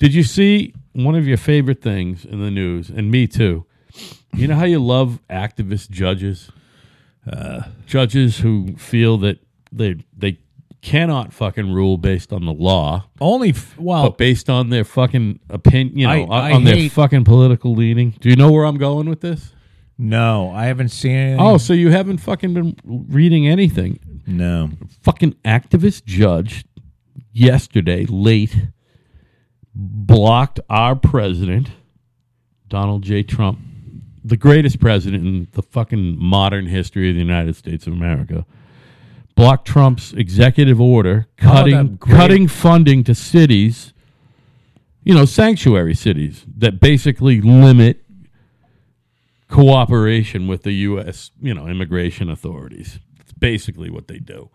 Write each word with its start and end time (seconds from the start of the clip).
Did 0.00 0.12
you 0.14 0.24
see 0.24 0.74
one 0.92 1.14
of 1.14 1.28
your 1.28 1.36
favorite 1.36 1.80
things 1.80 2.24
in 2.24 2.40
the 2.40 2.50
news, 2.50 2.90
and 2.90 3.10
me 3.10 3.28
too? 3.28 3.64
You 4.34 4.48
know 4.48 4.56
how 4.56 4.64
you 4.64 4.78
love 4.82 5.20
activist 5.30 5.90
judges, 5.90 6.50
uh, 7.30 7.62
judges 7.86 8.38
who 8.38 8.74
feel 8.76 9.16
that 9.18 9.38
they 9.70 9.96
they 10.16 10.38
cannot 10.82 11.32
fucking 11.34 11.70
rule 11.70 11.98
based 11.98 12.32
on 12.32 12.46
the 12.46 12.52
law, 12.54 13.04
Only 13.20 13.50
f- 13.50 13.78
well, 13.78 14.04
but 14.04 14.16
based 14.18 14.48
on 14.48 14.70
their 14.70 14.84
fucking 14.84 15.38
opinion, 15.50 15.98
you 15.98 16.06
know, 16.06 16.12
I- 16.12 16.22
on, 16.22 16.30
I 16.30 16.52
on 16.52 16.64
their 16.64 16.74
hate- 16.74 16.92
fucking 16.92 17.24
political 17.24 17.74
leaning. 17.74 18.14
Do 18.18 18.30
you 18.30 18.36
know 18.36 18.50
where 18.50 18.64
I'm 18.64 18.78
going 18.78 19.08
with 19.08 19.20
this? 19.20 19.52
no, 19.98 20.50
I 20.50 20.64
haven't 20.64 20.88
seen 20.88 21.12
anything. 21.14 21.40
Oh, 21.40 21.58
so 21.58 21.74
you 21.74 21.90
haven't 21.90 22.18
fucking 22.18 22.54
been 22.54 22.74
reading 22.84 23.46
anything? 23.46 23.98
no. 24.26 24.70
fucking 25.02 25.34
activist 25.44 26.04
judge 26.06 26.64
yesterday 27.32 28.06
late 28.08 28.56
blocked 29.80 30.60
our 30.68 30.94
president 30.94 31.70
Donald 32.68 33.02
J. 33.02 33.22
Trump 33.22 33.58
the 34.22 34.36
greatest 34.36 34.78
president 34.78 35.26
in 35.26 35.48
the 35.52 35.62
fucking 35.62 36.22
modern 36.22 36.66
history 36.66 37.08
of 37.08 37.14
the 37.14 37.20
United 37.20 37.56
States 37.56 37.86
of 37.86 37.94
America 37.94 38.44
blocked 39.34 39.66
Trump's 39.66 40.12
executive 40.12 40.78
order 40.78 41.26
oh, 41.26 41.42
cutting 41.42 41.76
that 41.76 41.98
great- 41.98 42.16
cutting 42.16 42.48
funding 42.48 43.02
to 43.04 43.14
cities 43.14 43.94
you 45.02 45.14
know 45.14 45.24
sanctuary 45.24 45.94
cities 45.94 46.44
that 46.58 46.78
basically 46.78 47.40
limit 47.40 48.04
cooperation 49.48 50.46
with 50.46 50.62
the 50.62 50.72
US 50.72 51.30
you 51.40 51.54
know 51.54 51.66
immigration 51.66 52.28
authorities. 52.28 52.98
It's 53.18 53.32
basically 53.32 53.88
what 53.88 54.08
they 54.08 54.18
do 54.18 54.50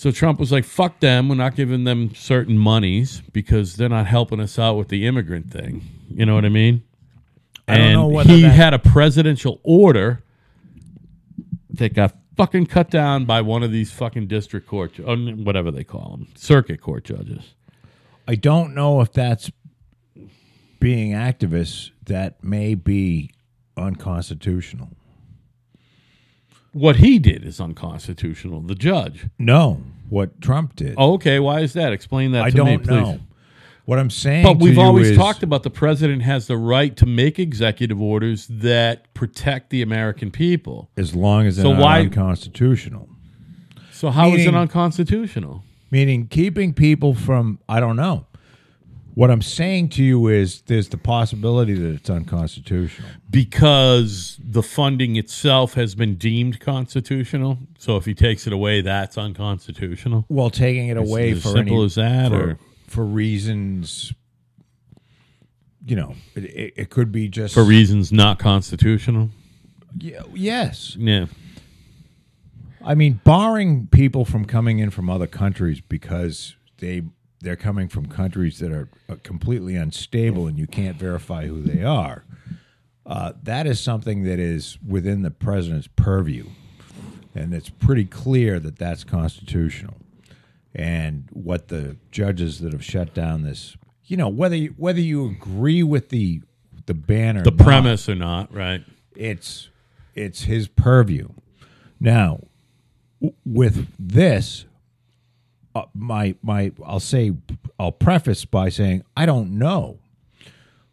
so 0.00 0.10
Trump 0.10 0.40
was 0.40 0.50
like, 0.50 0.64
fuck 0.64 0.98
them. 1.00 1.28
We're 1.28 1.34
not 1.34 1.54
giving 1.54 1.84
them 1.84 2.14
certain 2.14 2.56
monies 2.56 3.20
because 3.34 3.76
they're 3.76 3.90
not 3.90 4.06
helping 4.06 4.40
us 4.40 4.58
out 4.58 4.78
with 4.78 4.88
the 4.88 5.06
immigrant 5.06 5.50
thing. 5.50 5.82
You 6.08 6.24
know 6.24 6.34
what 6.34 6.46
I 6.46 6.48
mean? 6.48 6.82
I 7.68 7.76
don't 7.76 7.86
and 7.86 7.92
know 7.92 8.08
whether 8.08 8.32
he 8.32 8.40
that- 8.40 8.48
had 8.48 8.72
a 8.72 8.78
presidential 8.78 9.60
order 9.62 10.22
that 11.68 11.92
got 11.92 12.16
fucking 12.34 12.64
cut 12.64 12.88
down 12.88 13.26
by 13.26 13.42
one 13.42 13.62
of 13.62 13.72
these 13.72 13.92
fucking 13.92 14.26
district 14.26 14.66
court, 14.66 14.98
or 14.98 15.10
um, 15.10 15.44
whatever 15.44 15.70
they 15.70 15.84
call 15.84 16.12
them, 16.12 16.28
circuit 16.34 16.80
court 16.80 17.04
judges. 17.04 17.52
I 18.26 18.36
don't 18.36 18.74
know 18.74 19.02
if 19.02 19.12
that's 19.12 19.50
being 20.78 21.12
activists 21.12 21.90
that 22.06 22.42
may 22.42 22.74
be 22.74 23.32
unconstitutional. 23.76 24.88
What 26.72 26.96
he 26.96 27.18
did 27.18 27.44
is 27.44 27.60
unconstitutional. 27.60 28.60
The 28.60 28.74
judge. 28.74 29.26
No, 29.38 29.82
what 30.08 30.40
Trump 30.40 30.76
did. 30.76 30.94
Oh, 30.96 31.14
okay. 31.14 31.38
Why 31.40 31.60
is 31.60 31.72
that? 31.72 31.92
Explain 31.92 32.32
that 32.32 32.44
I 32.44 32.50
to 32.50 32.56
don't 32.56 32.66
me, 32.66 32.78
please. 32.78 32.88
know. 32.88 33.20
What 33.86 33.98
I'm 33.98 34.10
saying, 34.10 34.44
But 34.44 34.58
we've 34.60 34.78
always 34.78 35.10
is- 35.10 35.16
talked 35.16 35.42
about 35.42 35.64
the 35.64 35.70
president 35.70 36.22
has 36.22 36.46
the 36.46 36.56
right 36.56 36.94
to 36.96 37.06
make 37.06 37.40
executive 37.40 38.00
orders 38.00 38.46
that 38.48 39.12
protect 39.14 39.70
the 39.70 39.82
American 39.82 40.30
people. 40.30 40.90
as 40.96 41.14
long 41.16 41.46
as 41.46 41.56
they're 41.56 41.64
So 41.64 41.72
not 41.72 41.82
why- 41.82 42.00
unconstitutional. 42.00 43.08
So 43.90 44.10
how 44.10 44.28
is 44.34 44.46
it 44.46 44.54
unconstitutional? 44.54 45.64
Meaning 45.90 46.28
keeping 46.28 46.72
people 46.72 47.14
from 47.14 47.58
I 47.68 47.80
don't 47.80 47.96
know. 47.96 48.26
What 49.14 49.30
I'm 49.30 49.42
saying 49.42 49.90
to 49.90 50.04
you 50.04 50.28
is 50.28 50.62
there's 50.62 50.88
the 50.88 50.96
possibility 50.96 51.74
that 51.74 51.94
it's 51.94 52.10
unconstitutional. 52.10 53.08
Because 53.28 54.38
the 54.42 54.62
funding 54.62 55.16
itself 55.16 55.74
has 55.74 55.94
been 55.94 56.14
deemed 56.14 56.60
constitutional. 56.60 57.58
So 57.78 57.96
if 57.96 58.04
he 58.04 58.14
takes 58.14 58.46
it 58.46 58.52
away, 58.52 58.80
that's 58.82 59.18
unconstitutional. 59.18 60.26
Well, 60.28 60.50
taking 60.50 60.88
it 60.88 60.96
away 60.96 61.32
as 61.32 61.42
for 61.42 61.48
simple 61.48 61.76
any, 61.78 61.84
as 61.86 61.94
that, 61.96 62.30
for, 62.30 62.50
or- 62.50 62.58
for 62.86 63.04
reasons, 63.04 64.12
you 65.84 65.96
know, 65.96 66.14
it, 66.34 66.44
it, 66.44 66.74
it 66.76 66.90
could 66.90 67.10
be 67.12 67.28
just 67.28 67.54
For 67.54 67.64
reasons 67.64 68.12
not 68.12 68.38
constitutional. 68.38 69.30
Yeah, 69.98 70.22
yes. 70.34 70.96
Yeah. 70.96 71.26
I 72.84 72.94
mean, 72.94 73.20
barring 73.24 73.88
people 73.88 74.24
from 74.24 74.44
coming 74.44 74.78
in 74.78 74.90
from 74.90 75.10
other 75.10 75.26
countries 75.26 75.80
because 75.80 76.56
they 76.78 77.02
they're 77.40 77.56
coming 77.56 77.88
from 77.88 78.06
countries 78.06 78.58
that 78.58 78.70
are 78.72 78.88
uh, 79.08 79.16
completely 79.22 79.76
unstable 79.76 80.46
and 80.46 80.58
you 80.58 80.66
can't 80.66 80.96
verify 80.96 81.46
who 81.46 81.62
they 81.62 81.82
are. 81.82 82.24
Uh, 83.06 83.32
that 83.42 83.66
is 83.66 83.80
something 83.80 84.22
that 84.24 84.38
is 84.38 84.78
within 84.86 85.22
the 85.22 85.30
president's 85.30 85.88
purview, 85.96 86.46
and 87.34 87.52
it's 87.54 87.70
pretty 87.70 88.04
clear 88.04 88.60
that 88.60 88.78
that's 88.78 89.02
constitutional. 89.04 89.94
And 90.74 91.26
what 91.32 91.68
the 91.68 91.96
judges 92.12 92.60
that 92.60 92.72
have 92.72 92.84
shut 92.84 93.12
down 93.14 93.42
this, 93.42 93.76
you 94.04 94.16
know, 94.16 94.28
whether 94.28 94.54
you, 94.54 94.74
whether 94.76 95.00
you 95.00 95.26
agree 95.28 95.82
with 95.82 96.10
the 96.10 96.42
the 96.86 96.94
ban 96.94 97.36
or 97.36 97.42
The 97.42 97.50
not, 97.50 97.58
premise 97.64 98.08
or 98.08 98.14
not, 98.14 98.52
right? 98.54 98.84
it's 99.16 99.70
it's 100.14 100.42
his 100.42 100.68
purview. 100.68 101.28
Now, 101.98 102.40
w- 103.20 103.34
with 103.44 103.88
this, 103.98 104.66
uh, 105.74 105.84
my 105.94 106.34
my 106.42 106.72
I'll 106.84 107.00
say 107.00 107.32
I'll 107.78 107.92
preface 107.92 108.44
by 108.44 108.68
saying 108.68 109.04
I 109.16 109.26
don't 109.26 109.58
know. 109.58 109.98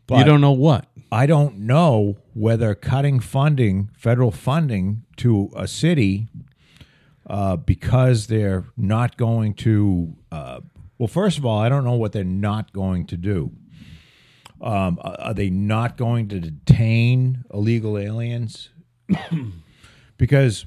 But 0.08 0.20
you 0.20 0.24
don't 0.24 0.42
know 0.42 0.54
what. 0.54 0.88
I 1.12 1.26
don't 1.26 1.60
know 1.60 2.18
whether 2.34 2.74
cutting 2.76 3.20
funding, 3.20 3.90
federal 3.94 4.32
funding 4.32 5.04
to 5.18 5.52
a 5.56 5.68
city, 5.68 6.28
uh, 7.30 7.58
because 7.58 8.28
they're 8.28 8.66
not 8.78 9.18
going 9.18 9.54
to. 9.56 10.16
Uh, 10.32 10.62
well, 10.98 11.08
first 11.08 11.38
of 11.38 11.46
all, 11.46 11.60
I 11.60 11.70
don't 11.70 11.84
know 11.84 11.94
what 11.94 12.14
they're 12.14 12.24
not 12.24 12.74
going 12.74 13.06
to 13.08 13.18
do. 13.18 13.52
Um, 14.62 14.98
are 15.02 15.20
are 15.20 15.34
they 15.34 15.50
not 15.50 15.98
going 15.98 16.30
to 16.30 16.40
detain 16.40 17.44
illegal 17.54 17.98
aliens? 17.98 18.70
because, 20.18 20.66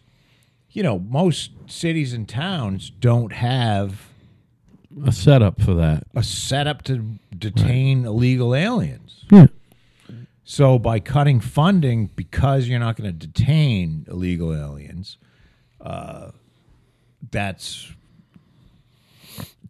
you 0.72 0.82
know, 0.82 0.98
most 0.98 1.50
cities 1.66 2.12
and 2.12 2.28
towns 2.28 2.90
don't 2.90 3.32
have 3.32 4.06
A 5.04 5.12
setup 5.12 5.60
for 5.60 5.74
that. 5.74 6.04
a 6.14 6.22
setup 6.22 6.82
to 6.84 7.18
detain 7.36 8.04
illegal 8.04 8.54
aliens. 8.54 9.24
Yeah. 9.30 9.46
So 10.44 10.78
by 10.78 10.98
cutting 11.00 11.38
funding 11.40 12.06
because 12.16 12.66
you're 12.68 12.80
not 12.80 12.96
going 12.96 13.16
to 13.16 13.26
detain 13.26 14.04
illegal 14.08 14.52
aliens, 14.54 15.16
uh, 15.80 16.30
that's 17.30 17.92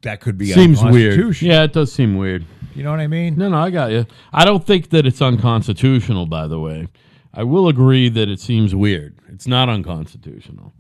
that 0.03 0.21
could 0.21 0.39
be 0.39 0.47
Seems 0.47 0.83
weird. 0.83 1.43
Yeah, 1.43 1.65
it 1.65 1.75
does 1.75 1.93
seem 1.93 2.17
weird. 2.17 2.47
You 2.75 2.83
know 2.85 2.91
what 2.91 3.01
I 3.01 3.07
mean? 3.07 3.37
No, 3.37 3.51
no, 3.51 3.59
I 3.59 3.69
got 3.69 3.91
you. 3.91 4.07
I 4.33 4.45
don't 4.47 4.65
think 4.65 4.89
that 4.91 5.05
it's 5.07 5.21
unconstitutional, 5.21 6.25
by 6.25 6.47
the 6.47 6.59
way. 6.59 6.89
I 7.35 7.43
will 7.43 7.69
agree 7.69 8.09
that 8.09 8.29
it 8.31 8.41
seems 8.41 8.75
weird. 8.75 9.15
It's 9.29 9.47
not 9.47 9.69
unconstitutional. 9.69 10.73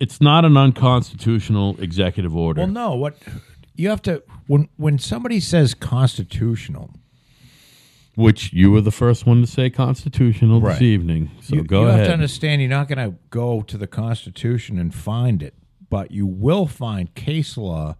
It's 0.00 0.20
not 0.20 0.44
an 0.44 0.56
unconstitutional 0.56 1.76
executive 1.80 2.36
order. 2.36 2.60
Well, 2.62 2.68
no. 2.70 2.94
What 2.94 3.16
you 3.74 3.88
have 3.88 4.02
to 4.02 4.22
when 4.46 4.68
when 4.76 4.98
somebody 4.98 5.40
says 5.40 5.74
constitutional, 5.74 6.90
which 8.14 8.52
you 8.52 8.70
were 8.70 8.80
the 8.80 8.90
first 8.92 9.26
one 9.26 9.40
to 9.40 9.46
say 9.46 9.70
constitutional 9.70 10.60
Right. 10.60 10.74
this 10.74 10.82
evening. 10.82 11.30
So 11.40 11.56
you, 11.56 11.64
go 11.64 11.82
you 11.82 11.88
ahead. 11.88 11.98
have 12.00 12.06
to 12.08 12.12
understand 12.14 12.60
you're 12.60 12.70
not 12.70 12.88
going 12.88 12.98
to 13.10 13.16
go 13.30 13.62
to 13.62 13.76
the 13.78 13.86
Constitution 13.86 14.78
and 14.78 14.94
find 14.94 15.42
it, 15.42 15.54
but 15.90 16.10
you 16.10 16.26
will 16.26 16.66
find 16.66 17.14
case 17.14 17.56
law 17.56 17.96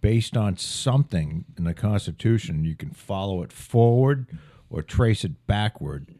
based 0.00 0.36
on 0.36 0.56
something 0.56 1.44
in 1.56 1.64
the 1.64 1.74
Constitution. 1.74 2.64
You 2.64 2.76
can 2.76 2.90
follow 2.90 3.42
it 3.42 3.52
forward 3.52 4.26
or 4.70 4.82
trace 4.82 5.24
it 5.24 5.46
backward 5.46 6.14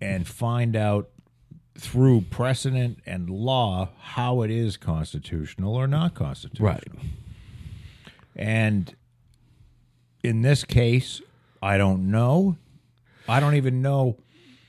and 0.00 0.26
find 0.26 0.74
out 0.74 1.10
through 1.78 2.22
precedent 2.22 2.98
and 3.06 3.30
law 3.30 3.88
how 4.00 4.42
it 4.42 4.50
is 4.50 4.76
constitutional 4.76 5.74
or 5.74 5.86
not 5.86 6.14
constitutional. 6.14 6.68
right. 6.68 6.84
And 8.36 8.94
in 10.22 10.42
this 10.42 10.64
case, 10.64 11.20
I 11.62 11.78
don't 11.78 12.10
know. 12.10 12.56
I 13.28 13.40
don't 13.40 13.54
even 13.54 13.82
know. 13.82 14.16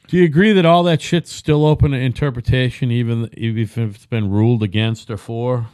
Do 0.08 0.18
you 0.18 0.26
agree 0.26 0.52
that 0.54 0.66
all 0.66 0.84
that 0.84 1.02
shit's 1.02 1.32
still 1.32 1.66
open 1.66 1.92
to 1.92 1.98
interpretation, 1.98 2.92
even 2.92 3.30
if 3.34 3.78
it's 3.78 4.06
been 4.06 4.30
ruled 4.30 4.62
against 4.62 5.10
or 5.10 5.18
for? 5.18 5.68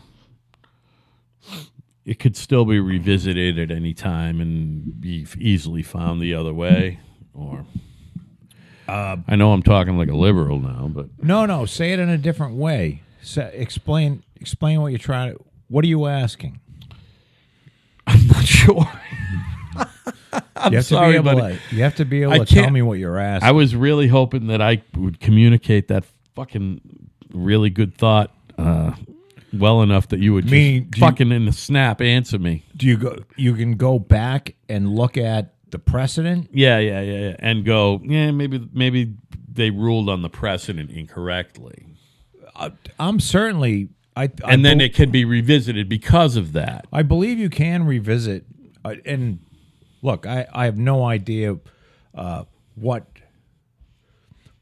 It 2.06 2.19
could 2.19 2.38
still 2.38 2.63
be 2.63 2.80
revisited 2.80 3.57
at 3.57 3.71
any 3.71 3.94
time 3.94 4.39
and 4.39 5.01
be 5.01 5.25
easily 5.38 5.83
found 5.83 6.21
the 6.21 6.33
other 6.33 6.53
way. 6.53 7.00
Or, 7.33 7.65
I 8.87 9.35
know 9.35 9.51
I'm 9.53 9.63
talking 9.63 9.97
like 9.97 10.09
a 10.09 10.15
liberal 10.15 10.59
now, 10.59 10.89
but 10.93 11.07
No, 11.23 11.45
no. 11.45 11.65
Say 11.65 11.93
it 11.93 11.99
in 11.99 12.09
a 12.09 12.17
different 12.17 12.55
way. 12.55 13.01
Say, 13.21 13.51
explain. 13.53 14.23
Explain 14.39 14.81
what 14.81 14.87
you're 14.87 14.99
trying 14.99 15.33
to. 15.33 15.43
What 15.67 15.83
are 15.83 15.87
you 15.87 16.05
asking? 16.05 16.59
I'm 18.05 18.27
not 18.27 18.45
sure. 18.45 18.87
I'm 20.55 20.71
you 20.71 20.77
have 20.77 20.85
sorry, 20.85 21.13
to 21.13 21.21
be 21.23 21.29
able 21.29 21.39
buddy. 21.41 21.55
to. 21.69 21.75
You 21.75 21.83
have 21.83 21.95
to 21.95 22.05
be 22.05 22.21
able 22.23 22.33
I 22.33 22.37
to 22.39 22.45
tell 22.45 22.69
me 22.69 22.81
what 22.81 22.99
you're 22.99 23.17
asking. 23.17 23.47
I 23.47 23.51
was 23.51 23.75
really 23.75 24.07
hoping 24.07 24.47
that 24.47 24.61
I 24.61 24.81
would 24.95 25.19
communicate 25.19 25.87
that 25.89 26.05
fucking 26.35 26.81
really 27.33 27.69
good 27.69 27.93
thought 27.95 28.31
uh, 28.57 28.93
well 29.53 29.81
enough 29.81 30.07
that 30.09 30.19
you 30.19 30.33
would 30.33 30.45
just 30.45 30.51
Meaning, 30.51 30.87
do 30.89 30.99
you- 30.99 31.05
fucking 31.05 31.31
in 31.31 31.45
the 31.45 31.51
snap 31.51 32.01
answer 32.01 32.39
me. 32.39 32.63
Do 32.75 32.87
you 32.87 32.97
go? 32.97 33.17
You 33.35 33.53
can 33.55 33.75
go 33.75 33.99
back 33.99 34.55
and 34.69 34.89
look 34.95 35.17
at 35.17 35.53
the 35.71 35.79
precedent. 35.79 36.49
Yeah, 36.51 36.79
yeah, 36.79 37.01
yeah, 37.01 37.19
yeah, 37.19 37.35
and 37.39 37.65
go. 37.65 38.01
Yeah, 38.03 38.31
maybe 38.31 38.67
maybe 38.73 39.13
they 39.51 39.69
ruled 39.69 40.09
on 40.09 40.21
the 40.21 40.29
precedent 40.29 40.91
incorrectly, 40.91 41.87
I'm 42.99 43.19
certainly. 43.19 43.89
I, 44.15 44.23
I 44.43 44.53
and 44.53 44.65
then 44.65 44.81
it 44.81 44.95
can 44.95 45.11
be 45.11 45.25
revisited 45.25 45.87
because 45.87 46.35
of 46.37 46.53
that. 46.53 46.87
I 46.91 47.03
believe 47.03 47.37
you 47.37 47.49
can 47.49 47.85
revisit. 47.85 48.45
Uh, 48.83 48.95
and 49.05 49.39
look, 50.01 50.25
I, 50.25 50.47
I 50.51 50.65
have 50.65 50.77
no 50.77 51.03
idea 51.05 51.57
uh, 52.15 52.45
what 52.75 53.05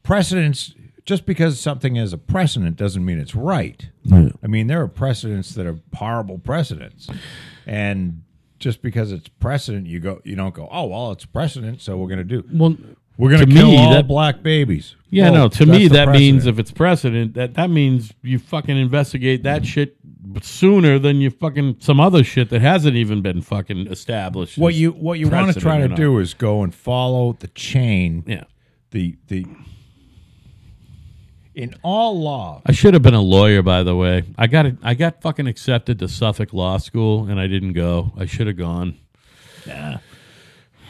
precedents. 0.02 0.74
Just 1.06 1.24
because 1.24 1.60
something 1.60 1.94
is 1.94 2.12
a 2.12 2.18
precedent 2.18 2.76
doesn't 2.76 3.04
mean 3.04 3.20
it's 3.20 3.34
right. 3.36 3.88
I 4.42 4.48
mean, 4.48 4.66
there 4.66 4.82
are 4.82 4.88
precedents 4.88 5.54
that 5.54 5.64
are 5.64 5.78
horrible 5.94 6.38
precedents, 6.38 7.08
and 7.64 8.22
just 8.58 8.82
because 8.82 9.12
it's 9.12 9.28
precedent, 9.28 9.86
you 9.86 10.00
go, 10.00 10.20
you 10.24 10.36
don't 10.36 10.54
go, 10.54 10.68
oh 10.70 10.86
well, 10.86 11.12
it's 11.12 11.26
precedent, 11.26 11.80
so 11.82 11.96
we're 11.96 12.08
going 12.08 12.18
to 12.18 12.24
do. 12.24 12.44
Well, 12.52 12.76
We're 13.18 13.30
going 13.30 13.40
to 13.40 13.46
to 13.46 13.52
kill 13.52 13.70
me, 13.70 13.78
all 13.78 13.92
that- 13.92 14.06
black 14.08 14.42
babies. 14.42 14.94
Yeah, 15.08 15.30
Well, 15.30 15.44
no. 15.44 15.48
To 15.48 15.66
me, 15.66 15.88
that 15.88 16.08
means 16.10 16.46
if 16.46 16.58
it's 16.58 16.70
precedent, 16.72 17.34
that 17.34 17.54
that 17.54 17.70
means 17.70 18.12
you 18.22 18.38
fucking 18.38 18.76
investigate 18.76 19.42
that 19.44 19.64
shit 19.64 19.96
sooner 20.42 20.98
than 20.98 21.20
you 21.20 21.30
fucking 21.30 21.76
some 21.78 22.00
other 22.00 22.22
shit 22.24 22.50
that 22.50 22.60
hasn't 22.60 22.96
even 22.96 23.22
been 23.22 23.40
fucking 23.40 23.86
established. 23.86 24.58
what 24.58 24.74
you 24.74 24.90
what 24.90 25.18
you 25.18 25.28
want 25.28 25.54
to 25.54 25.60
try 25.60 25.78
to 25.78 25.88
do 25.88 26.18
is 26.18 26.34
go 26.34 26.62
and 26.62 26.74
follow 26.74 27.34
the 27.38 27.48
chain. 27.48 28.24
Yeah, 28.26 28.44
The 28.90 29.16
the 29.28 29.46
in 31.56 31.74
all 31.82 32.20
law, 32.20 32.60
I 32.66 32.72
should 32.72 32.94
have 32.94 33.02
been 33.02 33.14
a 33.14 33.20
lawyer. 33.22 33.62
By 33.62 33.82
the 33.82 33.96
way, 33.96 34.22
I 34.38 34.46
got. 34.46 34.66
I 34.82 34.94
got 34.94 35.22
fucking 35.22 35.46
accepted 35.48 35.98
to 35.98 36.08
Suffolk 36.08 36.52
Law 36.52 36.76
School, 36.78 37.26
and 37.28 37.40
I 37.40 37.46
didn't 37.48 37.72
go. 37.72 38.12
I 38.16 38.26
should 38.26 38.46
have 38.46 38.56
gone. 38.58 38.96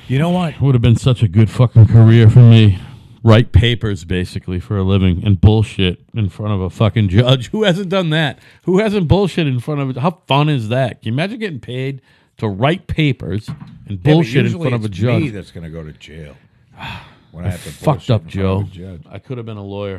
you 0.09 0.19
know 0.19 0.31
what? 0.31 0.55
It 0.55 0.61
would 0.61 0.75
have 0.75 0.83
been 0.83 0.97
such 0.97 1.23
a 1.23 1.29
good 1.29 1.49
fucking 1.51 1.87
career 1.87 2.29
for 2.29 2.41
me. 2.41 2.79
Write 3.23 3.51
papers 3.53 4.05
basically 4.05 4.61
for 4.61 4.77
a 4.77 4.83
living 4.85 5.25
and 5.25 5.41
bullshit 5.41 6.01
in 6.15 6.29
front 6.29 6.53
of 6.53 6.61
a 6.61 6.71
fucking 6.71 7.09
judge. 7.09 7.49
Who 7.51 7.65
hasn't 7.65 7.89
done 7.89 8.11
that? 8.11 8.39
Who 8.65 8.79
hasn't 8.79 9.09
bullshit 9.09 9.47
in 9.49 9.59
front 9.59 9.81
of? 9.81 9.97
How 9.97 10.23
fun 10.29 10.49
is 10.49 10.69
that? 10.69 11.03
Can 11.03 11.09
you 11.09 11.13
imagine 11.15 11.41
getting 11.41 11.59
paid 11.61 12.03
to 12.39 12.47
write 12.49 12.87
papers 12.87 13.49
and 13.89 13.99
Yeah, 13.99 14.13
bullshit 14.13 14.37
in 14.37 14.45
usually 14.45 14.71
front 14.71 14.75
of 14.77 14.85
a 14.85 14.89
judge? 14.93 15.23
Me 15.23 15.29
that's 15.31 15.51
going 15.51 15.65
to 15.65 15.71
go 15.71 15.83
to 15.85 15.93
jail. 15.93 16.37
When 17.33 17.45
I 17.45 17.51
have 17.51 17.65
to 17.65 17.71
Fucked 17.71 18.09
up, 18.09 18.23
in 18.23 18.29
Joe. 18.31 18.63
judge. 18.63 19.03
I 19.11 19.19
could 19.19 19.37
have 19.37 19.45
been 19.45 19.59
a 19.59 19.63
lawyer. 19.63 19.95